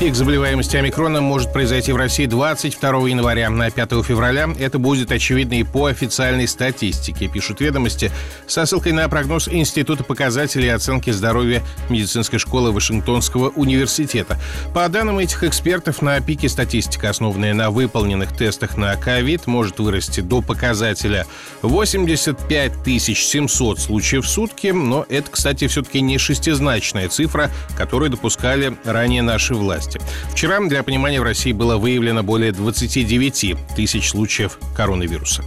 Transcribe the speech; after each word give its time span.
Пик 0.00 0.16
заболеваемости 0.16 0.76
омикроном 0.76 1.22
может 1.22 1.52
произойти 1.52 1.92
в 1.92 1.96
России 1.96 2.26
22 2.26 3.08
января. 3.10 3.48
На 3.48 3.70
5 3.70 4.04
февраля 4.04 4.48
это 4.58 4.80
будет 4.80 5.12
очевидно 5.12 5.54
и 5.54 5.62
по 5.62 5.86
официальной 5.86 6.48
статистике, 6.48 7.28
пишут 7.28 7.60
ведомости, 7.60 8.10
со 8.48 8.66
ссылкой 8.66 8.90
на 8.90 9.08
прогноз 9.08 9.46
Института 9.46 10.02
показателей 10.02 10.70
оценки 10.70 11.10
здоровья 11.10 11.62
медицинской 11.88 12.40
школы 12.40 12.72
Вашингтонского 12.72 13.50
университета. 13.50 14.36
По 14.74 14.88
данным 14.88 15.20
этих 15.20 15.44
экспертов, 15.44 16.02
на 16.02 16.20
пике 16.20 16.48
статистика, 16.48 17.10
основанная 17.10 17.54
на 17.54 17.70
выполненных 17.70 18.36
тестах 18.36 18.76
на 18.76 18.96
ковид, 18.96 19.46
может 19.46 19.78
вырасти 19.78 20.20
до 20.20 20.42
показателя 20.42 21.24
85 21.62 22.72
700 23.00 23.78
случаев 23.78 24.24
в 24.24 24.28
сутки, 24.28 24.66
но 24.66 25.06
это, 25.08 25.30
кстати, 25.30 25.68
все-таки 25.68 26.00
не 26.00 26.18
шестизначная 26.18 27.08
цифра, 27.08 27.48
которую 27.78 28.10
допускали 28.10 28.76
ранее 28.84 29.22
наши 29.22 29.54
власти 29.54 29.83
власти. 29.84 30.00
Вчера, 30.30 30.60
для 30.60 30.82
понимания, 30.82 31.20
в 31.20 31.24
России 31.24 31.52
было 31.52 31.76
выявлено 31.76 32.22
более 32.22 32.52
29 32.52 33.56
тысяч 33.76 34.10
случаев 34.10 34.58
коронавируса. 34.76 35.42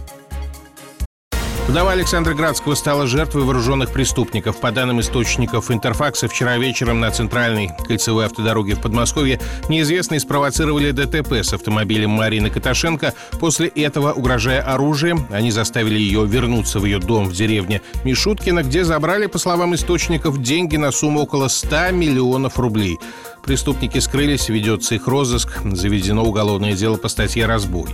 Вдова 1.68 1.92
Александра 1.92 2.32
Градского 2.32 2.74
стала 2.74 3.06
жертвой 3.06 3.42
вооруженных 3.42 3.92
преступников. 3.92 4.58
По 4.58 4.72
данным 4.72 5.00
источников 5.00 5.70
Интерфакса, 5.70 6.26
вчера 6.26 6.56
вечером 6.56 6.98
на 7.00 7.10
центральной 7.10 7.70
кольцевой 7.86 8.24
автодороге 8.24 8.74
в 8.74 8.80
Подмосковье 8.80 9.38
неизвестные 9.68 10.18
спровоцировали 10.18 10.92
ДТП 10.92 11.34
с 11.34 11.52
автомобилем 11.52 12.08
Марины 12.08 12.48
Каташенко. 12.48 13.12
После 13.38 13.68
этого, 13.68 14.12
угрожая 14.12 14.62
оружием, 14.62 15.26
они 15.30 15.50
заставили 15.50 15.98
ее 15.98 16.24
вернуться 16.24 16.80
в 16.80 16.86
ее 16.86 17.00
дом 17.00 17.26
в 17.26 17.34
деревне 17.34 17.82
Мишуткино, 18.02 18.62
где 18.62 18.82
забрали, 18.82 19.26
по 19.26 19.36
словам 19.36 19.74
источников, 19.74 20.40
деньги 20.40 20.76
на 20.76 20.90
сумму 20.90 21.20
около 21.20 21.48
100 21.48 21.90
миллионов 21.90 22.58
рублей. 22.58 22.98
Преступники 23.44 23.98
скрылись, 23.98 24.48
ведется 24.48 24.94
их 24.94 25.06
розыск, 25.06 25.60
заведено 25.64 26.24
уголовное 26.24 26.72
дело 26.72 26.96
по 26.96 27.08
статье 27.08 27.44
«Разбой». 27.44 27.90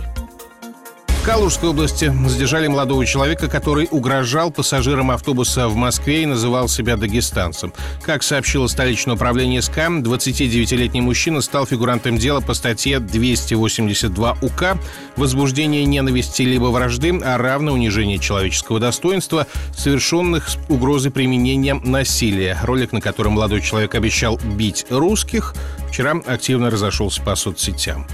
Калужской 1.25 1.69
области 1.69 2.13
задержали 2.27 2.67
молодого 2.67 3.03
человека, 3.03 3.47
который 3.47 3.87
угрожал 3.89 4.51
пассажирам 4.51 5.09
автобуса 5.09 5.67
в 5.67 5.75
Москве 5.75 6.21
и 6.21 6.25
называл 6.27 6.67
себя 6.67 6.97
дагестанцем. 6.97 7.73
Как 8.03 8.21
сообщило 8.21 8.67
столичное 8.67 9.15
управление 9.15 9.63
СК, 9.63 9.79
29-летний 9.79 11.01
мужчина 11.01 11.41
стал 11.41 11.65
фигурантом 11.65 12.19
дела 12.19 12.41
по 12.41 12.53
статье 12.53 12.99
282 12.99 14.37
УК 14.43 14.77
«Возбуждение 15.15 15.83
ненависти 15.85 16.43
либо 16.43 16.65
вражды, 16.65 17.19
а 17.23 17.39
равно 17.39 17.73
унижение 17.73 18.19
человеческого 18.19 18.79
достоинства, 18.79 19.47
совершенных 19.75 20.47
с 20.47 20.59
угрозой 20.69 21.11
применения 21.11 21.73
насилия». 21.73 22.55
Ролик, 22.61 22.91
на 22.91 23.01
котором 23.01 23.33
молодой 23.33 23.61
человек 23.61 23.95
обещал 23.95 24.39
бить 24.43 24.85
русских, 24.91 25.55
вчера 25.89 26.21
активно 26.27 26.69
разошелся 26.69 27.19
по 27.23 27.33
соцсетям. 27.33 28.05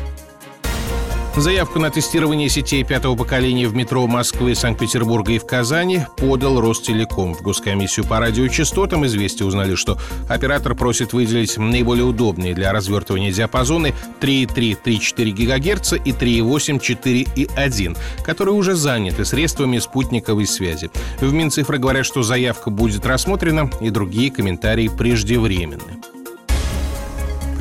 Заявку 1.37 1.79
на 1.79 1.89
тестирование 1.89 2.49
сетей 2.49 2.83
пятого 2.83 3.15
поколения 3.15 3.67
в 3.67 3.73
метро 3.73 4.05
Москвы, 4.05 4.53
Санкт-Петербурга 4.53 5.31
и 5.31 5.39
в 5.39 5.45
Казани 5.47 6.01
подал 6.17 6.59
Ростелеком. 6.59 7.33
В 7.33 7.41
Госкомиссию 7.41 8.05
по 8.05 8.19
радиочастотам 8.19 9.05
известия 9.05 9.47
узнали, 9.47 9.75
что 9.75 9.97
оператор 10.27 10.75
просит 10.75 11.13
выделить 11.13 11.57
наиболее 11.57 12.03
удобные 12.03 12.53
для 12.53 12.73
развертывания 12.73 13.31
диапазоны 13.31 13.93
3,3-3,4 14.19 15.31
ГГц 15.31 15.93
и 15.93 16.11
3,8-4,1, 16.11 17.97
которые 18.23 18.53
уже 18.53 18.75
заняты 18.75 19.23
средствами 19.23 19.79
спутниковой 19.79 20.45
связи. 20.45 20.91
В 21.21 21.31
Минцифры 21.31 21.77
говорят, 21.77 22.05
что 22.05 22.23
заявка 22.23 22.69
будет 22.69 23.05
рассмотрена, 23.05 23.71
и 23.79 23.89
другие 23.89 24.31
комментарии 24.31 24.89
преждевременны. 24.89 26.01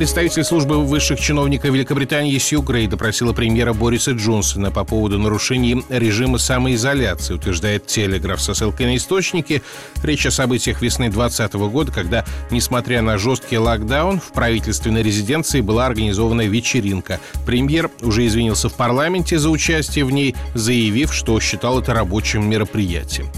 Представитель 0.00 0.44
службы 0.44 0.82
высших 0.82 1.20
чиновников 1.20 1.74
Великобритании 1.74 2.38
Сью 2.38 2.62
Грей 2.62 2.86
допросила 2.86 3.34
премьера 3.34 3.74
Бориса 3.74 4.12
Джонсона 4.12 4.70
по 4.70 4.82
поводу 4.82 5.18
нарушений 5.18 5.84
режима 5.90 6.38
самоизоляции, 6.38 7.34
утверждает 7.34 7.84
Телеграф 7.84 8.40
со 8.40 8.54
ссылкой 8.54 8.86
на 8.86 8.96
источники. 8.96 9.62
Речь 10.02 10.24
о 10.24 10.30
событиях 10.30 10.80
весны 10.80 11.10
2020 11.10 11.52
года, 11.70 11.92
когда, 11.92 12.24
несмотря 12.50 13.02
на 13.02 13.18
жесткий 13.18 13.58
локдаун, 13.58 14.20
в 14.20 14.32
правительственной 14.32 15.02
резиденции 15.02 15.60
была 15.60 15.84
организована 15.84 16.46
вечеринка. 16.46 17.20
Премьер 17.44 17.90
уже 18.00 18.26
извинился 18.26 18.70
в 18.70 18.72
парламенте 18.76 19.38
за 19.38 19.50
участие 19.50 20.06
в 20.06 20.10
ней, 20.12 20.34
заявив, 20.54 21.12
что 21.12 21.38
считал 21.40 21.78
это 21.78 21.92
рабочим 21.92 22.48
мероприятием. 22.48 23.28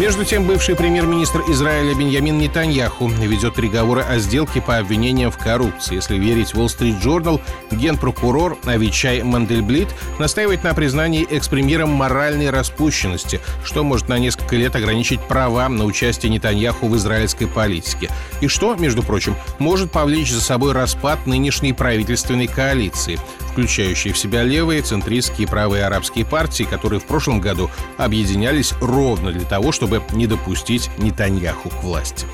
Между 0.00 0.24
тем, 0.24 0.46
бывший 0.46 0.76
премьер-министр 0.76 1.42
Израиля 1.48 1.94
Беньямин 1.94 2.38
Нетаньяху 2.38 3.06
ведет 3.08 3.54
переговоры 3.54 4.00
о 4.00 4.18
сделке 4.18 4.62
по 4.62 4.78
обвинениям 4.78 5.30
в 5.30 5.36
коррупции. 5.36 5.96
Если 5.96 6.16
верить 6.16 6.54
Wall 6.54 6.68
Street 6.68 7.02
Journal, 7.02 7.38
генпрокурор 7.70 8.56
Авичай 8.64 9.22
Мандельблит 9.22 9.88
настаивает 10.18 10.64
на 10.64 10.72
признании 10.72 11.26
экс-премьера 11.30 11.84
моральной 11.84 12.48
распущенности, 12.48 13.42
что 13.62 13.84
может 13.84 14.08
на 14.08 14.18
несколько 14.18 14.56
лет 14.56 14.74
ограничить 14.74 15.20
права 15.20 15.68
на 15.68 15.84
участие 15.84 16.32
Нетаньяху 16.32 16.88
в 16.88 16.96
израильской 16.96 17.46
политике. 17.46 18.08
И 18.40 18.48
что, 18.48 18.74
между 18.74 19.02
прочим, 19.02 19.36
может 19.58 19.90
повлечь 19.90 20.32
за 20.32 20.40
собой 20.40 20.72
распад 20.72 21.26
нынешней 21.26 21.72
правительственной 21.72 22.46
коалиции, 22.46 23.18
включающей 23.52 24.12
в 24.12 24.18
себя 24.18 24.42
левые, 24.42 24.82
центристские 24.82 25.46
и 25.46 25.50
правые 25.50 25.84
арабские 25.84 26.24
партии, 26.24 26.64
которые 26.64 27.00
в 27.00 27.04
прошлом 27.04 27.40
году 27.40 27.70
объединялись 27.96 28.72
ровно 28.80 29.32
для 29.32 29.44
того, 29.44 29.72
чтобы 29.72 30.02
не 30.12 30.26
допустить 30.26 30.90
Нетаньяху 30.98 31.68
к 31.70 31.82
власти. 31.82 32.26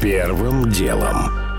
Первым 0.00 0.70
делом. 0.70 1.51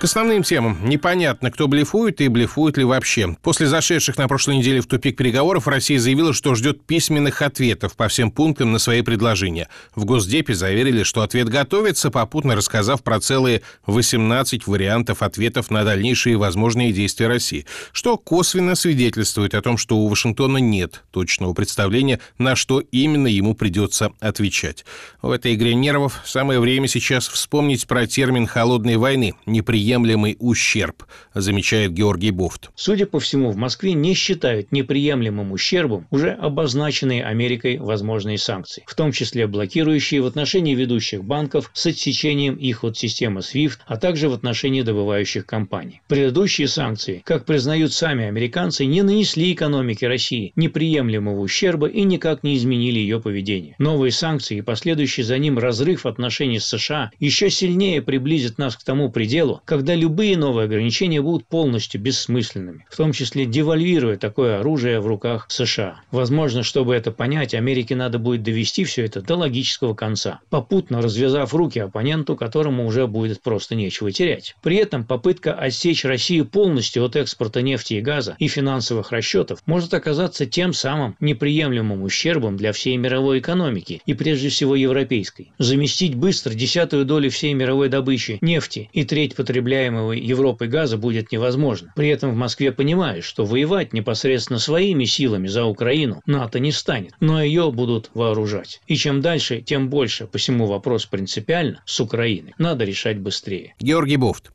К 0.00 0.04
основным 0.04 0.42
темам. 0.42 0.78
Непонятно, 0.82 1.50
кто 1.50 1.68
блефует 1.68 2.22
и 2.22 2.28
блефует 2.28 2.78
ли 2.78 2.84
вообще. 2.84 3.36
После 3.42 3.66
зашедших 3.66 4.16
на 4.16 4.28
прошлой 4.28 4.56
неделе 4.56 4.80
в 4.80 4.86
тупик 4.86 5.18
переговоров 5.18 5.68
Россия 5.68 5.98
заявила, 5.98 6.32
что 6.32 6.54
ждет 6.54 6.86
письменных 6.86 7.42
ответов 7.42 7.94
по 7.96 8.08
всем 8.08 8.30
пунктам 8.30 8.72
на 8.72 8.78
свои 8.78 9.02
предложения. 9.02 9.68
В 9.94 10.06
Госдепе 10.06 10.54
заверили, 10.54 11.02
что 11.02 11.20
ответ 11.20 11.50
готовится, 11.50 12.10
попутно 12.10 12.56
рассказав 12.56 13.02
про 13.02 13.20
целые 13.20 13.60
18 13.84 14.66
вариантов 14.66 15.20
ответов 15.20 15.70
на 15.70 15.84
дальнейшие 15.84 16.38
возможные 16.38 16.94
действия 16.94 17.26
России, 17.26 17.66
что 17.92 18.16
косвенно 18.16 18.76
свидетельствует 18.76 19.54
о 19.54 19.60
том, 19.60 19.76
что 19.76 19.98
у 19.98 20.08
Вашингтона 20.08 20.56
нет 20.56 21.04
точного 21.10 21.52
представления, 21.52 22.20
на 22.38 22.56
что 22.56 22.80
именно 22.80 23.26
ему 23.26 23.54
придется 23.54 24.12
отвечать. 24.18 24.86
В 25.20 25.30
этой 25.30 25.52
игре 25.52 25.74
нервов 25.74 26.22
самое 26.24 26.58
время 26.58 26.88
сейчас 26.88 27.28
вспомнить 27.28 27.86
про 27.86 28.06
термин 28.06 28.46
«холодной 28.46 28.96
войны», 28.96 29.34
неприятно 29.44 29.89
неприемлемый 29.90 30.36
ущерб, 30.38 31.04
замечает 31.34 31.92
Георгий 31.92 32.30
Буфт. 32.30 32.70
Судя 32.76 33.06
по 33.06 33.18
всему, 33.18 33.50
в 33.50 33.56
Москве 33.56 33.92
не 33.92 34.14
считают 34.14 34.70
неприемлемым 34.70 35.52
ущербом 35.52 36.06
уже 36.10 36.30
обозначенные 36.30 37.24
Америкой 37.24 37.78
возможные 37.78 38.38
санкции, 38.38 38.84
в 38.86 38.94
том 38.94 39.10
числе 39.10 39.46
блокирующие 39.46 40.22
в 40.22 40.26
отношении 40.26 40.74
ведущих 40.74 41.24
банков 41.24 41.70
с 41.74 41.86
отсечением 41.86 42.54
их 42.54 42.84
от 42.84 42.96
системы 42.96 43.40
SWIFT, 43.40 43.78
а 43.86 43.96
также 43.96 44.28
в 44.28 44.32
отношении 44.32 44.82
добывающих 44.82 45.44
компаний. 45.44 46.02
Предыдущие 46.06 46.68
санкции, 46.68 47.22
как 47.24 47.44
признают 47.44 47.92
сами 47.92 48.26
американцы, 48.26 48.84
не 48.86 49.02
нанесли 49.02 49.52
экономике 49.52 50.06
России 50.06 50.52
неприемлемого 50.54 51.40
ущерба 51.40 51.88
и 51.88 52.02
никак 52.04 52.44
не 52.44 52.56
изменили 52.56 52.98
ее 52.98 53.20
поведение. 53.20 53.74
Новые 53.78 54.12
санкции 54.12 54.58
и 54.58 54.62
последующий 54.62 55.24
за 55.24 55.38
ним 55.38 55.58
разрыв 55.58 56.06
отношений 56.06 56.60
с 56.60 56.66
США 56.66 57.10
еще 57.18 57.50
сильнее 57.50 58.02
приблизят 58.02 58.58
нас 58.58 58.76
к 58.76 58.84
тому 58.84 59.10
пределу, 59.10 59.62
когда 59.64 59.79
когда 59.80 59.94
любые 59.94 60.36
новые 60.36 60.66
ограничения 60.66 61.22
будут 61.22 61.46
полностью 61.46 62.02
бессмысленными, 62.02 62.84
в 62.90 62.96
том 62.98 63.12
числе 63.12 63.46
девальвируя 63.46 64.18
такое 64.18 64.60
оружие 64.60 65.00
в 65.00 65.06
руках 65.06 65.46
США. 65.48 66.02
Возможно, 66.10 66.62
чтобы 66.62 66.94
это 66.94 67.12
понять, 67.12 67.54
Америке 67.54 67.96
надо 67.96 68.18
будет 68.18 68.42
довести 68.42 68.84
все 68.84 69.06
это 69.06 69.22
до 69.22 69.36
логического 69.36 69.94
конца, 69.94 70.40
попутно 70.50 71.00
развязав 71.00 71.54
руки 71.54 71.78
оппоненту, 71.78 72.36
которому 72.36 72.84
уже 72.84 73.06
будет 73.06 73.40
просто 73.40 73.74
нечего 73.74 74.12
терять. 74.12 74.54
При 74.60 74.76
этом 74.76 75.02
попытка 75.04 75.54
отсечь 75.54 76.04
Россию 76.04 76.44
полностью 76.44 77.02
от 77.02 77.16
экспорта 77.16 77.62
нефти 77.62 77.94
и 77.94 78.02
газа 78.02 78.36
и 78.38 78.48
финансовых 78.48 79.12
расчетов 79.12 79.62
может 79.64 79.94
оказаться 79.94 80.44
тем 80.44 80.74
самым 80.74 81.16
неприемлемым 81.20 82.02
ущербом 82.02 82.58
для 82.58 82.74
всей 82.74 82.98
мировой 82.98 83.38
экономики 83.38 84.02
и 84.04 84.12
прежде 84.12 84.50
всего 84.50 84.76
европейской. 84.76 85.52
Заместить 85.56 86.16
быстро 86.16 86.52
десятую 86.52 87.06
долю 87.06 87.30
всей 87.30 87.54
мировой 87.54 87.88
добычи 87.88 88.36
нефти 88.42 88.90
и 88.92 89.04
треть 89.04 89.34
потребления 89.34 89.69
потребляемого 89.70 90.12
Европой 90.12 90.66
газа 90.66 90.96
будет 90.98 91.30
невозможно. 91.30 91.92
При 91.94 92.08
этом 92.08 92.32
в 92.32 92.36
Москве 92.36 92.72
понимают, 92.72 93.24
что 93.24 93.44
воевать 93.44 93.92
непосредственно 93.92 94.58
своими 94.58 95.04
силами 95.04 95.46
за 95.46 95.64
Украину 95.64 96.22
НАТО 96.26 96.58
не 96.58 96.72
станет, 96.72 97.14
но 97.20 97.40
ее 97.40 97.70
будут 97.70 98.10
вооружать. 98.14 98.80
И 98.88 98.96
чем 98.96 99.20
дальше, 99.20 99.60
тем 99.60 99.88
больше. 99.88 100.26
Посему 100.26 100.66
вопрос 100.66 101.06
принципиально 101.06 101.82
с 101.84 102.00
Украиной 102.00 102.54
надо 102.58 102.84
решать 102.84 103.20
быстрее. 103.20 103.74
Георгий 103.78 104.16
Буфт. 104.16 104.50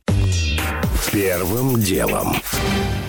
Первым 1.16 1.80
делом. 1.80 2.36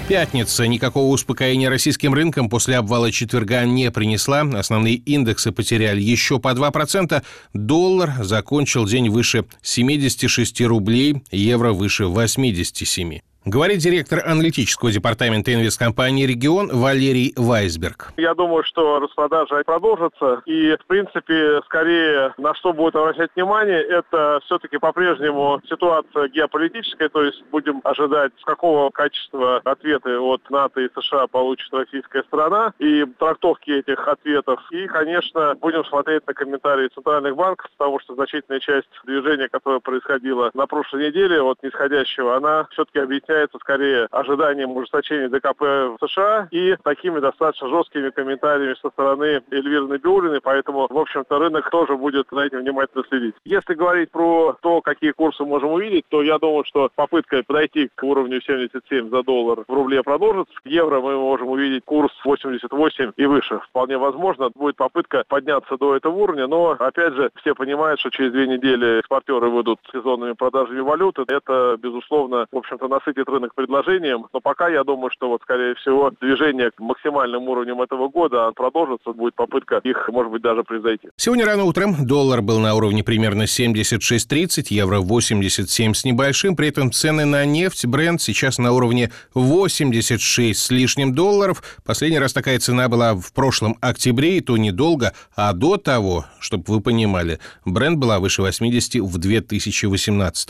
Пятница. 0.07 0.65
Никакого 0.65 1.11
успокоения 1.11 1.69
российским 1.69 2.13
рынкам 2.13 2.49
после 2.49 2.77
обвала 2.77 3.11
четверга 3.11 3.65
не 3.65 3.91
принесла. 3.91 4.43
Основные 4.53 4.95
индексы 4.95 5.51
потеряли 5.51 5.99
еще 5.99 6.39
по 6.39 6.53
2%. 6.53 7.21
Доллар 7.53 8.13
закончил 8.23 8.85
день 8.85 9.09
выше 9.09 9.43
76 9.61 10.61
рублей, 10.61 11.21
евро 11.31 11.73
выше 11.73 12.05
87. 12.05 13.19
Говорит 13.47 13.77
директор 13.77 14.19
аналитического 14.25 14.91
департамента 14.91 15.53
инвесткомпании 15.53 16.25
«Регион» 16.25 16.67
Валерий 16.67 17.31
Вайсберг. 17.37 18.11
Я 18.17 18.33
думаю, 18.33 18.65
что 18.65 18.99
распродажа 18.99 19.63
продолжится. 19.65 20.41
И, 20.45 20.75
в 20.75 20.85
принципе, 20.85 21.61
скорее, 21.63 22.33
на 22.37 22.53
что 22.55 22.73
будет 22.73 22.97
обращать 22.97 23.29
внимание, 23.37 23.81
это 23.81 24.41
все-таки 24.43 24.77
по-прежнему 24.77 25.61
ситуация 25.69 26.27
геополитическая. 26.27 27.07
То 27.07 27.23
есть 27.23 27.41
будем 27.49 27.79
ожидать, 27.85 28.33
с 28.37 28.43
какого 28.43 28.89
качества 28.89 29.61
ответы 29.63 30.19
от 30.19 30.41
НАТО 30.49 30.81
и 30.81 30.89
США 30.93 31.27
получит 31.27 31.73
российская 31.73 32.23
сторона 32.23 32.73
и 32.79 33.05
трактовки 33.17 33.71
этих 33.71 34.05
ответов. 34.09 34.59
И, 34.71 34.87
конечно, 34.87 35.55
будем 35.55 35.85
смотреть 35.85 36.27
на 36.27 36.33
комментарии 36.33 36.89
центральных 36.93 37.37
банков, 37.37 37.71
потому 37.77 38.01
что 38.01 38.13
значительная 38.15 38.59
часть 38.59 38.89
движения, 39.05 39.47
которое 39.47 39.79
происходило 39.79 40.51
на 40.53 40.67
прошлой 40.67 41.07
неделе, 41.07 41.41
от 41.41 41.63
нисходящего, 41.63 42.35
она 42.35 42.67
все-таки 42.71 42.99
объясняет 42.99 43.36
является 43.37 43.59
скорее 43.59 44.07
ожиданием 44.11 44.71
ужесточения 44.71 45.29
ДКП 45.29 45.61
в 45.61 45.97
США 46.01 46.47
и 46.51 46.75
такими 46.83 47.19
достаточно 47.19 47.69
жесткими 47.69 48.09
комментариями 48.09 48.75
со 48.81 48.89
стороны 48.89 49.43
Эльвиры 49.51 49.87
Набиулиной, 49.87 50.41
поэтому, 50.41 50.87
в 50.89 50.97
общем-то, 50.97 51.37
рынок 51.37 51.69
тоже 51.69 51.95
будет 51.95 52.31
на 52.31 52.41
этим 52.41 52.59
внимательно 52.59 53.03
следить. 53.07 53.35
Если 53.45 53.75
говорить 53.75 54.11
про 54.11 54.57
то, 54.61 54.81
какие 54.81 55.11
курсы 55.11 55.43
можем 55.43 55.71
увидеть, 55.71 56.05
то 56.09 56.23
я 56.23 56.39
думаю, 56.39 56.63
что 56.65 56.89
попытка 56.95 57.43
подойти 57.45 57.89
к 57.93 58.03
уровню 58.03 58.41
77 58.41 59.09
за 59.09 59.23
доллар 59.23 59.63
в 59.67 59.73
рубле 59.73 60.01
продолжится. 60.01 60.53
В 60.63 60.67
евро 60.67 60.99
мы 60.99 61.15
можем 61.15 61.49
увидеть 61.49 61.85
курс 61.85 62.11
88 62.25 63.11
и 63.15 63.25
выше. 63.25 63.59
Вполне 63.69 63.97
возможно, 63.97 64.49
будет 64.55 64.75
попытка 64.75 65.23
подняться 65.27 65.77
до 65.77 65.95
этого 65.95 66.13
уровня, 66.13 66.47
но, 66.47 66.75
опять 66.79 67.13
же, 67.13 67.29
все 67.35 67.53
понимают, 67.53 67.99
что 67.99 68.09
через 68.09 68.31
две 68.31 68.47
недели 68.47 68.99
экспортеры 68.99 69.49
выйдут 69.49 69.79
сезонными 69.91 70.33
продажами 70.33 70.79
валюты. 70.79 71.23
Это, 71.27 71.77
безусловно, 71.79 72.47
в 72.51 72.57
общем-то, 72.57 72.87
насытит 72.87 73.16
открыт 73.17 73.29
рынок 73.29 73.55
предложением, 73.55 74.27
но 74.33 74.39
пока 74.39 74.69
я 74.69 74.83
думаю, 74.83 75.09
что 75.11 75.29
вот 75.29 75.41
скорее 75.41 75.75
всего 75.75 76.11
движение 76.21 76.71
к 76.71 76.79
максимальным 76.79 77.47
уровням 77.49 77.81
этого 77.81 78.09
года 78.09 78.51
продолжится, 78.55 79.11
будет 79.11 79.35
попытка 79.35 79.77
их, 79.83 80.09
может 80.09 80.31
быть, 80.31 80.41
даже 80.41 80.63
превзойти. 80.63 81.09
Сегодня 81.15 81.45
рано 81.45 81.63
утром 81.63 82.05
доллар 82.05 82.41
был 82.41 82.59
на 82.59 82.75
уровне 82.75 83.03
примерно 83.03 83.43
76.30, 83.43 84.67
евро 84.69 84.99
87 84.99 85.93
с 85.93 86.05
небольшим, 86.05 86.55
при 86.55 86.69
этом 86.69 86.91
цены 86.91 87.25
на 87.25 87.45
нефть 87.45 87.85
бренд 87.85 88.21
сейчас 88.21 88.57
на 88.59 88.71
уровне 88.71 89.11
86 89.33 90.59
с 90.59 90.71
лишним 90.71 91.13
долларов. 91.13 91.63
Последний 91.85 92.19
раз 92.19 92.33
такая 92.33 92.59
цена 92.59 92.87
была 92.89 93.15
в 93.15 93.33
прошлом 93.33 93.77
октябре, 93.81 94.37
и 94.37 94.41
то 94.41 94.57
недолго, 94.57 95.13
а 95.35 95.53
до 95.53 95.77
того, 95.77 96.25
чтобы 96.39 96.65
вы 96.67 96.81
понимали, 96.81 97.39
бренд 97.65 97.97
была 97.97 98.19
выше 98.19 98.41
80 98.41 99.01
в 99.01 99.17
2018. 99.17 100.49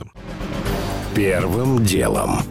Первым 1.18 1.84
делом. 1.84 2.42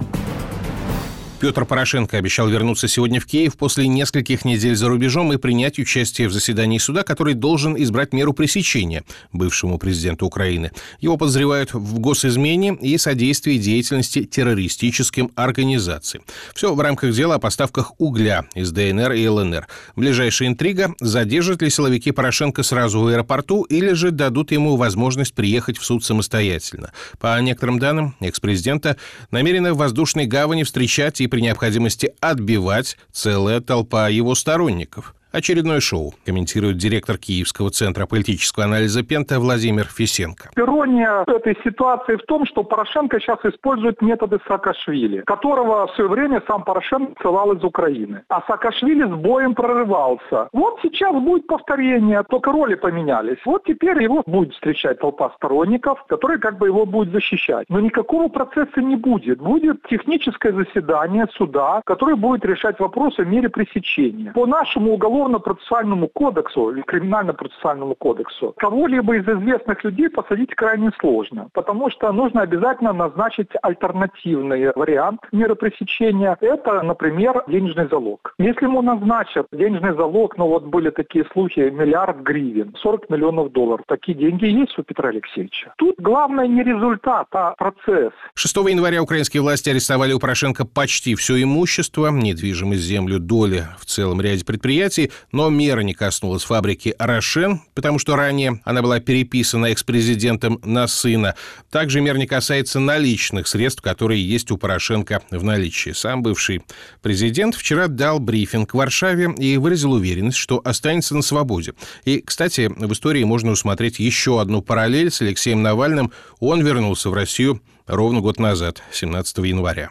Петр 1.39 1.67
Порошенко 1.67 2.17
обещал 2.17 2.49
вернуться 2.49 2.89
сегодня 2.89 3.21
в 3.21 3.27
Киев 3.27 3.59
после 3.59 3.87
нескольких 3.89 4.47
недель 4.47 4.75
за 4.75 4.89
рубежом 4.89 5.35
и 5.35 5.37
принять 5.37 5.79
участие 5.79 6.29
в 6.29 6.33
заседании 6.33 6.79
суда, 6.79 7.03
который 7.03 7.35
должен 7.35 7.77
избрать 7.77 8.15
меру 8.15 8.33
пресечения 8.33 9.05
бывшему 9.33 9.79
президенту 9.79 10.25
Украины. 10.25 10.71
Его 11.01 11.19
подозревают 11.19 11.75
в 11.75 11.99
госизмене 11.99 12.75
и 12.81 12.97
содействии 12.97 13.59
деятельности 13.59 14.25
террористическим 14.25 15.31
организациям. 15.35 16.25
Все 16.55 16.75
в 16.75 16.81
рамках 16.81 17.13
дела 17.13 17.35
о 17.35 17.39
поставках 17.39 17.93
угля 17.99 18.47
из 18.55 18.73
ДНР 18.73 19.13
и 19.13 19.29
ЛНР. 19.29 19.69
Ближайшая 19.95 20.49
интрига– 20.49 20.95
задержат 21.01 21.61
ли 21.61 21.69
силовики 21.69 22.13
Порошенко 22.13 22.63
сразу 22.63 23.01
в 23.01 23.09
аэропорту 23.09 23.65
или 23.65 23.93
же 23.93 24.11
дадут 24.11 24.53
ему 24.53 24.77
возможность 24.77 25.35
приехать 25.35 25.77
в 25.77 25.85
суд 25.85 26.03
самостоятельно. 26.03 26.93
По 27.21 27.39
некоторым 27.43 27.79
данным, 27.79 28.17
экс-президента 28.21 28.97
намерены 29.31 29.75
в 29.75 29.77
воздушной 29.77 30.25
гавани 30.25 30.63
встречать 30.63 31.21
и 31.21 31.26
при 31.27 31.41
необходимости 31.41 32.15
отбивать 32.21 32.97
целая 33.13 33.61
толпа 33.61 34.09
его 34.09 34.35
сторонников. 34.35 35.16
Очередное 35.33 35.81
шоу, 35.81 36.15
комментирует 36.25 36.77
директор 36.77 37.19
Киевского 37.19 37.71
центра 37.71 38.07
политического 38.07 38.65
анализа 38.65 39.03
Пента 39.03 39.41
Владимир 39.41 39.85
Фисенко. 39.85 40.51
Ирония 40.57 41.25
этой 41.27 41.59
ситуации 41.65 42.15
в 42.15 42.23
том, 42.27 42.47
что 42.47 42.63
Порошенко 42.63 43.21
сейчас 43.21 43.41
использует 43.45 44.01
методы 44.01 44.39
Саакашвили, 44.47 45.23
которого 45.27 45.89
в 45.89 45.95
свое 45.97 46.09
время 46.09 46.43
сам 46.47 46.63
Порошенко 46.63 47.21
ссылал 47.21 47.53
из 47.53 47.65
Украины. 47.65 48.23
А 48.29 48.41
Саакашвили 48.47 49.03
с 49.05 49.15
боем 49.15 49.55
прорывался. 49.55 50.49
Вот 50.53 50.79
сейчас 50.83 51.13
будет 51.13 51.47
повторение, 51.49 52.23
только 52.31 52.53
роли 52.53 52.77
поменялись. 52.77 53.39
Вот 53.45 53.65
теперь 53.65 54.01
его 54.03 54.23
будет 54.27 54.55
встречать 54.55 55.01
толпа 55.01 55.33
сторонников, 55.37 56.05
которые 56.07 56.39
как 56.39 56.57
бы 56.57 56.69
его 56.69 56.87
будут 56.87 57.13
защищать. 57.13 57.67
Но 57.69 57.81
никакого 57.81 58.29
процесса 58.29 58.81
не 58.81 58.97
будет. 58.97 59.39
Будет 59.39 59.83
техническое 59.91 60.53
заседание 60.53 61.27
суда, 61.35 61.83
которое 61.85 62.15
будет 62.15 62.45
решать 62.45 62.79
вопрос 62.79 63.19
о 63.19 63.25
мере 63.25 63.49
пресечения. 63.49 64.33
По 64.33 64.47
нашему 64.47 64.93
уголовному 64.93 65.16
уголовно-процессуальному 65.17 66.09
кодексу 66.09 66.71
или 66.71 66.83
криминально-процессуальному 66.83 67.95
кодексу 67.95 68.55
кого-либо 68.59 69.17
из 69.17 69.29
известных 69.29 69.83
людей 69.85 70.09
посадить 70.11 70.55
крайне 70.55 70.91
сложно, 71.01 71.49
потому 71.53 71.91
что 71.91 72.13
нужно 72.13 72.43
обязательно 72.43 72.93
назначить 72.93 73.49
альтернативный 73.63 74.73
вариант 74.75 75.21
меры 75.33 75.55
пресечения. 75.55 76.37
Это, 76.41 76.83
например, 76.83 77.45
денежный 77.49 77.89
залог. 77.89 78.35
Если 78.39 78.65
ему 78.67 78.83
назначат 78.83 79.47
денежный 79.53 79.95
залог, 79.95 80.37
ну 80.37 80.49
вот 80.49 80.65
были 80.65 80.91
такие 80.91 81.25
слухи, 81.33 81.61
миллиард 81.61 82.21
гривен, 82.21 82.75
40 82.83 83.11
миллионов 83.11 83.53
долларов, 83.53 83.85
такие 83.89 84.17
деньги 84.17 84.47
есть 84.47 84.79
у 84.79 84.83
Петра 84.83 85.09
Алексеевича. 85.09 85.73
Тут 85.79 85.97
главное 85.99 86.47
не 86.47 86.63
результат, 86.63 87.29
а 87.33 87.55
процесс. 87.57 88.13
6 88.35 88.57
января 88.57 89.03
украинские 89.03 89.43
власти 89.43 89.71
арестовали 89.71 90.13
у 90.13 90.19
Порошенко 90.19 90.67
почти 90.67 91.15
все 91.15 91.43
имущество, 91.43 92.11
недвижимость, 92.11 92.83
землю, 92.83 93.19
доли 93.19 93.65
в 93.79 93.87
целом 93.87 94.21
ряде 94.21 94.45
предприятий, 94.45 95.06
но 95.33 95.49
мера 95.51 95.81
не 95.81 95.95
коснулась 95.95 96.45
фабрики 96.45 96.95
«Рошен», 96.99 97.61
потому 97.75 97.99
что 97.99 98.17
ранее 98.17 98.61
она 98.65 98.83
была 98.83 99.01
переписана 99.01 99.67
экс-президентом 99.67 100.61
на 100.65 100.87
сына. 100.87 101.35
Также 101.71 102.01
мер 102.01 102.19
не 102.19 102.27
касается 102.27 102.81
наличных 102.81 103.47
средств, 103.47 103.83
которые 103.83 104.27
есть 104.27 104.51
у 104.51 104.57
Порошенко 104.57 105.23
в 105.31 105.45
наличии. 105.45 105.91
Сам 105.91 106.23
бывший 106.23 106.63
президент 107.03 107.55
вчера 107.55 107.89
дал 107.89 108.19
брифинг 108.19 108.75
в 108.75 108.77
Варшаве 108.77 109.35
и 109.39 109.57
выразил 109.57 109.93
уверенность, 109.93 110.39
что 110.39 110.61
останется 110.65 111.15
на 111.15 111.23
свободе. 111.23 111.75
И, 112.05 112.21
кстати, 112.21 112.71
в 112.75 112.93
истории 112.93 113.25
можно 113.25 113.53
усмотреть 113.53 113.99
еще 113.99 114.41
одну 114.41 114.63
параллель 114.63 115.11
с 115.11 115.21
Алексеем 115.21 115.63
Навальным. 115.63 116.13
Он 116.41 116.65
вернулся 116.65 117.11
в 117.11 117.15
Россию 117.15 117.61
ровно 117.87 118.21
год 118.21 118.39
назад, 118.39 118.83
17 118.93 119.39
января. 119.39 119.91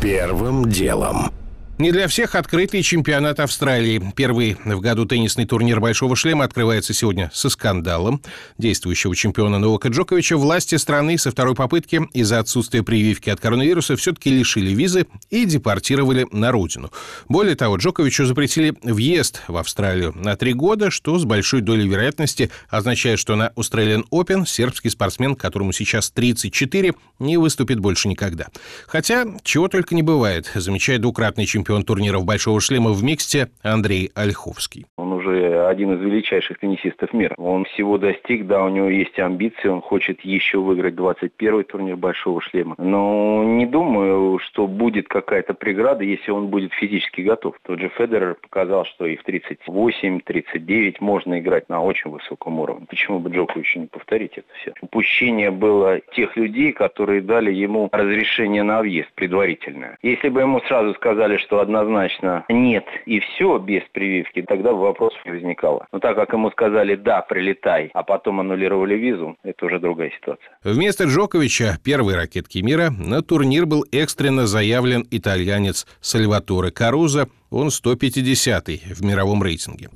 Первым 0.00 0.68
делом. 0.68 1.32
Не 1.78 1.92
для 1.92 2.08
всех 2.08 2.34
открытый 2.36 2.82
чемпионат 2.82 3.38
Австралии. 3.38 4.02
Первый 4.16 4.56
в 4.64 4.80
году 4.80 5.04
теннисный 5.04 5.44
турнир 5.44 5.78
«Большого 5.78 6.16
шлема» 6.16 6.44
открывается 6.44 6.94
сегодня 6.94 7.30
со 7.34 7.50
скандалом. 7.50 8.22
Действующего 8.56 9.14
чемпиона 9.14 9.58
Новака 9.58 9.90
Джоковича 9.90 10.38
власти 10.38 10.76
страны 10.76 11.18
со 11.18 11.30
второй 11.30 11.54
попытки 11.54 12.00
из-за 12.14 12.38
отсутствия 12.38 12.82
прививки 12.82 13.28
от 13.28 13.40
коронавируса 13.40 13.94
все-таки 13.96 14.30
лишили 14.30 14.70
визы 14.70 15.06
и 15.28 15.44
депортировали 15.44 16.26
на 16.32 16.50
родину. 16.50 16.90
Более 17.28 17.56
того, 17.56 17.76
Джоковичу 17.76 18.24
запретили 18.24 18.74
въезд 18.82 19.42
в 19.46 19.58
Австралию 19.58 20.14
на 20.16 20.34
три 20.34 20.54
года, 20.54 20.90
что 20.90 21.18
с 21.18 21.26
большой 21.26 21.60
долей 21.60 21.86
вероятности 21.86 22.50
означает, 22.70 23.18
что 23.18 23.36
на 23.36 23.52
Australian 23.54 24.04
Open 24.10 24.46
сербский 24.46 24.88
спортсмен, 24.88 25.36
которому 25.36 25.72
сейчас 25.72 26.10
34, 26.10 26.94
не 27.18 27.36
выступит 27.36 27.80
больше 27.80 28.08
никогда. 28.08 28.46
Хотя, 28.86 29.26
чего 29.42 29.68
только 29.68 29.94
не 29.94 30.02
бывает, 30.02 30.50
замечает 30.54 31.02
двукратный 31.02 31.44
чемпион 31.44 31.65
чемпион 31.66 31.82
турниров 31.82 32.24
«Большого 32.24 32.60
шлема» 32.60 32.92
в 32.92 33.02
миксте 33.02 33.48
Андрей 33.62 34.10
Ольховский. 34.14 34.86
Он 34.96 35.12
уже 35.12 35.66
один 35.66 35.94
из 35.94 36.00
величайших 36.00 36.58
теннисистов 36.58 37.12
мира. 37.12 37.34
Он 37.38 37.64
всего 37.64 37.98
достиг, 37.98 38.46
да, 38.46 38.64
у 38.64 38.68
него 38.68 38.88
есть 38.88 39.18
амбиции, 39.18 39.68
он 39.68 39.80
хочет 39.80 40.20
еще 40.20 40.58
выиграть 40.58 40.94
21-й 40.94 41.64
турнир 41.64 41.96
«Большого 41.96 42.40
шлема». 42.40 42.76
Но 42.78 43.42
не 43.44 43.66
думаю, 43.66 44.38
что 44.38 44.68
будет 44.68 45.08
какая-то 45.08 45.54
преграда, 45.54 46.04
если 46.04 46.30
он 46.30 46.48
будет 46.48 46.72
физически 46.72 47.22
готов. 47.22 47.56
Тот 47.66 47.80
же 47.80 47.90
Федерер 47.96 48.36
показал, 48.40 48.84
что 48.84 49.06
и 49.06 49.16
в 49.16 49.24
38-39 49.24 50.96
можно 51.00 51.40
играть 51.40 51.68
на 51.68 51.82
очень 51.82 52.10
высоком 52.10 52.60
уровне. 52.60 52.86
Почему 52.88 53.18
бы 53.18 53.30
Джоковичу 53.30 53.80
не 53.80 53.86
повторить 53.86 54.32
это 54.36 54.46
все? 54.60 54.72
Упущение 54.80 55.50
было 55.50 56.00
тех 56.14 56.36
людей, 56.36 56.72
которые 56.72 57.22
дали 57.22 57.52
ему 57.52 57.88
разрешение 57.90 58.62
на 58.62 58.82
въезд 58.82 59.10
предварительное. 59.14 59.98
Если 60.02 60.28
бы 60.28 60.42
ему 60.42 60.60
сразу 60.68 60.94
сказали, 60.94 61.38
что 61.38 61.55
что 61.56 61.62
однозначно 61.62 62.44
нет 62.50 62.84
и 63.06 63.20
все 63.20 63.58
без 63.58 63.82
прививки, 63.92 64.42
тогда 64.42 64.72
вопросов 64.72 65.18
не 65.24 65.32
возникало. 65.32 65.86
Но 65.90 66.00
так 66.00 66.14
как 66.16 66.32
ему 66.32 66.50
сказали 66.50 66.96
«да, 66.96 67.22
прилетай», 67.22 67.90
а 67.94 68.02
потом 68.02 68.40
аннулировали 68.40 68.94
визу, 68.94 69.36
это 69.42 69.66
уже 69.66 69.78
другая 69.78 70.10
ситуация. 70.20 70.50
Вместо 70.62 71.04
Джоковича, 71.04 71.78
первой 71.82 72.14
ракетки 72.14 72.58
мира, 72.58 72.90
на 72.90 73.22
турнир 73.22 73.64
был 73.64 73.84
экстренно 73.90 74.46
заявлен 74.46 75.04
итальянец 75.10 75.86
Сальваторе 76.00 76.70
Каруза, 76.70 77.28
он 77.50 77.68
150-й 77.68 78.94
в 78.94 79.02
мировом 79.02 79.42
рейтинге. 79.42 79.88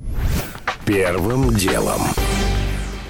Первым 0.85 1.49
делом. 1.49 2.01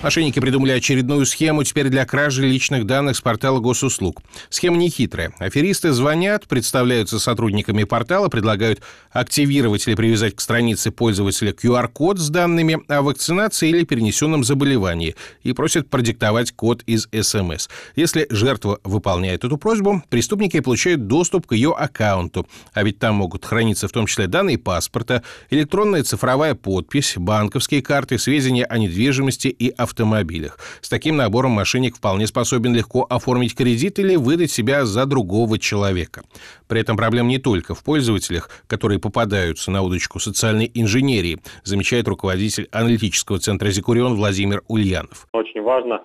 Мошенники 0.04 0.40
придумали 0.40 0.72
очередную 0.72 1.28
схему 1.28 1.64
теперь 1.64 1.90
для 1.90 2.06
кражи 2.06 2.42
личных 2.42 2.88
данных 2.88 3.16
с 3.16 3.22
портала 3.22 3.60
госуслуг. 3.60 4.24
Схема 4.50 4.78
нехитрая. 4.78 5.32
Аферисты 5.38 5.92
звонят, 5.92 6.48
представляются 6.48 7.20
сотрудниками 7.20 7.84
портала, 7.84 8.28
предлагают 8.28 8.82
активировать 9.12 9.88
или 9.88 9.94
привязать 9.94 10.36
к 10.36 10.42
странице 10.42 10.90
пользователя 10.90 11.52
QR-код 11.52 12.18
с 12.18 12.30
данными 12.30 12.80
о 12.88 13.04
вакцинации 13.04 13.70
или 13.70 13.84
перенесенном 13.84 14.44
заболевании 14.44 15.16
и 15.44 15.54
просят 15.54 15.88
продиктовать 15.88 16.52
код 16.52 16.82
из 16.88 17.08
СМС. 17.14 17.70
Если 17.96 18.26
жертва 18.32 18.80
выполняет 18.84 19.44
эту 19.44 19.58
просьбу, 19.58 20.04
преступники 20.10 20.60
получают 20.62 21.06
доступ 21.06 21.46
к 21.46 21.52
ее 21.52 21.76
аккаунту. 21.78 22.48
А 22.74 22.82
ведь 22.82 22.98
там 22.98 23.16
могут 23.16 23.46
храниться 23.46 23.88
в 23.88 23.92
том 23.92 24.08
числе 24.08 24.26
данные 24.26 24.58
паспорта, 24.58 25.22
электронная 25.52 26.02
цифровая 26.02 26.56
подпись, 26.56 27.14
банковские 27.18 27.84
карты, 27.84 28.18
сведения 28.18 28.66
о 28.66 28.80
недвижимости 28.80 29.50
и 29.50 29.70
автомобилях 29.70 29.91
автомобилях. 29.92 30.58
С 30.82 30.90
таким 30.90 31.16
набором 31.18 31.52
мошенник 31.52 31.96
вполне 31.96 32.28
способен 32.28 32.76
легко 32.76 33.06
оформить 33.10 33.56
кредит 33.56 34.00
или 34.00 34.16
выдать 34.16 34.52
себя 34.52 34.86
за 34.86 35.06
другого 35.06 35.60
человека. 35.60 36.24
При 36.68 36.82
этом 36.82 36.98
проблем 36.98 37.28
не 37.28 37.38
только 37.38 37.76
в 37.76 37.84
пользователях, 37.84 38.50
которые 38.68 39.00
попадаются 39.00 39.72
на 39.72 39.82
удочку 39.82 40.20
социальной 40.20 40.72
инженерии, 40.74 41.40
замечает 41.64 42.08
руководитель 42.08 42.68
аналитического 42.72 43.40
центра 43.40 43.70
«Зикурион» 43.70 44.16
Владимир 44.16 44.62
Ульянов. 44.68 45.28
Очень 45.34 45.62
важно 45.62 45.96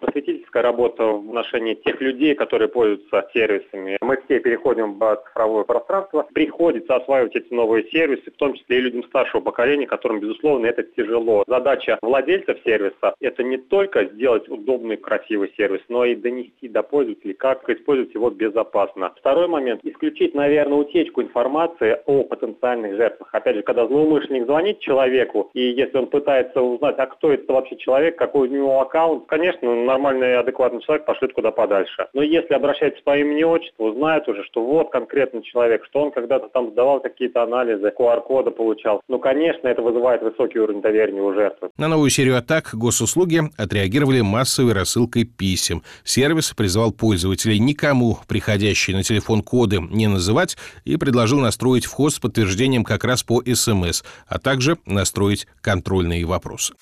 просветительская 0.56 0.62
работа 0.62 1.04
в 1.04 1.28
отношении 1.28 1.74
тех 1.74 2.00
людей, 2.00 2.34
которые 2.34 2.68
пользуются 2.68 3.28
сервисами. 3.32 3.98
Мы 4.00 4.18
все 4.24 4.40
переходим 4.40 4.98
в 4.98 5.22
цифровое 5.26 5.64
пространство. 5.64 6.26
Приходится 6.34 6.96
осваивать 6.96 7.36
эти 7.36 7.52
новые 7.52 7.88
сервисы, 7.90 8.30
в 8.30 8.36
том 8.36 8.54
числе 8.54 8.78
и 8.78 8.80
людям 8.80 9.04
старшего 9.04 9.40
поколения, 9.40 9.86
которым, 9.86 10.20
безусловно, 10.20 10.66
это 10.66 10.82
тяжело. 10.82 11.44
Задача 11.46 11.98
владельцев 12.02 12.58
сервиса– 12.64 13.14
это 13.20 13.42
не 13.42 13.58
только 13.58 14.04
сделать 14.06 14.48
удобный, 14.48 14.96
красивый 14.96 15.52
сервис, 15.56 15.80
но 15.88 16.04
и 16.04 16.14
донести 16.14 16.68
до 16.68 16.82
пользователей, 16.82 17.34
как 17.34 17.68
использовать 17.68 18.14
его 18.14 18.30
безопасно. 18.30 19.12
Второй 19.16 19.48
момент– 19.48 19.80
исключить, 19.84 20.34
наверное, 20.34 20.78
утечку 20.78 21.22
информации 21.22 21.98
о 22.06 22.24
потенциальных 22.24 22.96
жертвах. 22.96 23.28
Опять 23.32 23.56
же, 23.56 23.62
когда 23.62 23.86
злоумышленник 23.86 24.46
звонит 24.46 24.80
человеку, 24.80 25.50
и 25.54 25.60
если 25.60 25.98
он 25.98 26.06
пытается 26.06 26.60
узнать, 26.60 26.96
а 26.98 27.06
кто 27.06 27.32
это 27.32 27.52
вообще 27.52 27.76
человек, 27.76 28.16
какой 28.16 28.48
у 28.48 28.52
него 28.52 28.80
аккаунт, 28.80 29.26
конечно, 29.26 29.74
нормальный 29.74 30.38
адекватный 30.46 30.80
человек 30.82 31.04
пошлет 31.04 31.32
куда 31.32 31.50
подальше. 31.50 32.06
Но 32.12 32.22
если 32.22 32.54
обращается 32.54 33.02
по 33.02 33.16
имени 33.16 33.40
и 33.40 33.44
отчеству, 33.44 33.92
знает 33.92 34.28
уже, 34.28 34.44
что 34.44 34.64
вот 34.64 34.90
конкретный 34.90 35.42
человек, 35.42 35.84
что 35.84 36.00
он 36.00 36.10
когда-то 36.12 36.48
там 36.48 36.70
сдавал 36.70 37.00
какие-то 37.00 37.42
анализы, 37.42 37.92
QR-кода 37.98 38.50
получал, 38.50 39.00
ну, 39.08 39.18
конечно, 39.18 39.68
это 39.68 39.82
вызывает 39.82 40.22
высокий 40.22 40.58
уровень 40.58 40.80
доверия 40.80 41.20
у 41.20 41.32
жертвы. 41.34 41.70
На 41.76 41.88
новую 41.88 42.10
серию 42.10 42.36
атак 42.36 42.70
госуслуги 42.72 43.40
отреагировали 43.56 44.20
массовой 44.20 44.72
рассылкой 44.72 45.24
писем. 45.24 45.82
Сервис 46.04 46.52
призвал 46.52 46.92
пользователей 46.92 47.58
никому 47.58 48.18
приходящие 48.28 48.96
на 48.96 49.02
телефон 49.02 49.42
коды 49.42 49.80
не 49.90 50.06
называть 50.06 50.56
и 50.84 50.96
предложил 50.96 51.40
настроить 51.40 51.84
вход 51.84 52.12
с 52.12 52.18
подтверждением 52.18 52.84
как 52.84 53.04
раз 53.04 53.22
по 53.22 53.42
СМС, 53.42 54.02
а 54.28 54.38
также 54.38 54.76
настроить 54.86 55.46
контрольные 55.60 56.24
вопросы. 56.24 56.74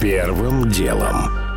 Первым 0.00 0.68
делом. 0.68 1.47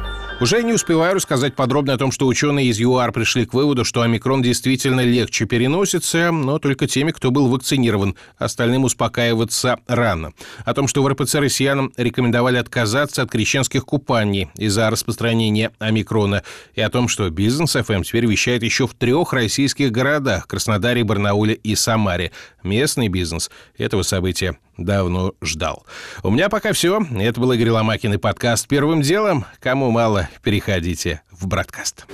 Уже 0.41 0.63
не 0.63 0.73
успеваю 0.73 1.13
рассказать 1.13 1.55
подробно 1.55 1.93
о 1.93 1.99
том, 1.99 2.11
что 2.11 2.25
ученые 2.25 2.65
из 2.65 2.79
ЮАР 2.79 3.11
пришли 3.11 3.45
к 3.45 3.53
выводу, 3.53 3.85
что 3.85 4.01
омикрон 4.01 4.41
действительно 4.41 5.01
легче 5.01 5.45
переносится, 5.45 6.31
но 6.31 6.57
только 6.57 6.87
теми, 6.87 7.11
кто 7.11 7.29
был 7.29 7.47
вакцинирован. 7.47 8.15
Остальным 8.39 8.83
успокаиваться 8.83 9.77
рано. 9.85 10.33
О 10.65 10.73
том, 10.73 10.87
что 10.87 11.03
в 11.03 11.07
РПЦ 11.07 11.35
россиянам 11.35 11.93
рекомендовали 11.95 12.57
отказаться 12.57 13.21
от 13.21 13.29
крещенских 13.29 13.85
купаний 13.85 14.49
из-за 14.57 14.89
распространения 14.89 15.69
омикрона. 15.77 16.41
И 16.73 16.81
о 16.81 16.89
том, 16.89 17.07
что 17.07 17.29
бизнес 17.29 17.73
ФМ 17.73 17.93
эм 17.93 18.03
теперь 18.03 18.25
вещает 18.25 18.63
еще 18.63 18.87
в 18.87 18.95
трех 18.95 19.33
российских 19.33 19.91
городах– 19.91 20.47
Краснодаре, 20.47 21.03
Барнауле 21.03 21.53
и 21.53 21.75
Самаре. 21.75 22.31
Местный 22.63 23.07
бизнес 23.07 23.49
этого 23.77 24.03
события 24.03 24.57
давно 24.77 25.33
ждал. 25.41 25.85
У 26.23 26.29
меня 26.29 26.49
пока 26.49 26.73
все. 26.73 27.05
Это 27.17 27.39
был 27.39 27.51
Игорь 27.51 27.69
Ломакин 27.69 28.13
и 28.13 28.17
подкаст 28.17 28.67
«Первым 28.67 29.01
делом». 29.01 29.45
Кому 29.59 29.91
мало, 29.91 30.29
переходите 30.43 31.21
в 31.31 31.47
«Браткаст». 31.47 32.05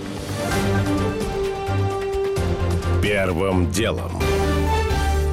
Первым 3.02 3.72
делом. 3.72 4.12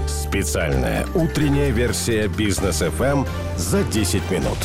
Специальная 0.06 1.06
утренняя 1.14 1.70
версия 1.70 2.28
«Бизнес-ФМ» 2.28 3.24
за 3.56 3.84
10 3.84 4.30
минут. 4.30 4.58